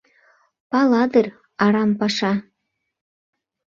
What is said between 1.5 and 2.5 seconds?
арам паша!..